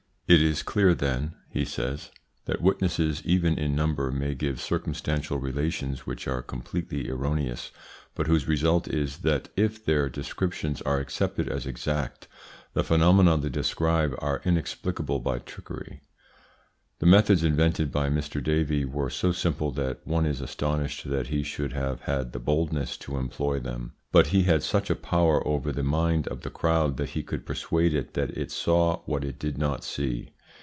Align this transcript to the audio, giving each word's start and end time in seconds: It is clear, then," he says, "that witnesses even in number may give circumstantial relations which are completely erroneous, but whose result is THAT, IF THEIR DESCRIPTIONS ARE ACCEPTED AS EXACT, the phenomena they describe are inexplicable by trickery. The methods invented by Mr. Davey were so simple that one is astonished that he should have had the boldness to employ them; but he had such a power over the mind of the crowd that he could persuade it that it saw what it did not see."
It 0.33 0.41
is 0.41 0.63
clear, 0.63 0.93
then," 0.93 1.35
he 1.49 1.65
says, 1.65 2.09
"that 2.45 2.61
witnesses 2.61 3.21
even 3.25 3.57
in 3.59 3.75
number 3.75 4.13
may 4.13 4.33
give 4.33 4.61
circumstantial 4.61 5.39
relations 5.39 6.07
which 6.07 6.25
are 6.25 6.41
completely 6.41 7.09
erroneous, 7.09 7.71
but 8.15 8.27
whose 8.27 8.47
result 8.47 8.87
is 8.87 9.17
THAT, 9.17 9.49
IF 9.57 9.83
THEIR 9.83 10.07
DESCRIPTIONS 10.07 10.81
ARE 10.83 11.01
ACCEPTED 11.01 11.49
AS 11.49 11.65
EXACT, 11.65 12.29
the 12.71 12.81
phenomena 12.85 13.35
they 13.39 13.49
describe 13.49 14.15
are 14.19 14.41
inexplicable 14.45 15.19
by 15.19 15.39
trickery. 15.39 15.99
The 16.99 17.05
methods 17.07 17.43
invented 17.43 17.91
by 17.91 18.09
Mr. 18.09 18.41
Davey 18.41 18.85
were 18.85 19.09
so 19.09 19.33
simple 19.33 19.71
that 19.71 20.05
one 20.07 20.25
is 20.25 20.39
astonished 20.39 21.09
that 21.09 21.27
he 21.27 21.43
should 21.43 21.73
have 21.73 22.01
had 22.01 22.31
the 22.31 22.39
boldness 22.39 22.95
to 22.99 23.17
employ 23.17 23.59
them; 23.59 23.95
but 24.11 24.27
he 24.27 24.43
had 24.43 24.61
such 24.61 24.89
a 24.89 24.95
power 24.95 25.45
over 25.47 25.71
the 25.71 25.81
mind 25.83 26.27
of 26.27 26.41
the 26.41 26.49
crowd 26.49 26.97
that 26.97 27.11
he 27.11 27.23
could 27.23 27.45
persuade 27.45 27.93
it 27.93 28.13
that 28.13 28.29
it 28.31 28.51
saw 28.51 28.97
what 29.05 29.23
it 29.23 29.39
did 29.39 29.57
not 29.57 29.85
see." 29.85 30.29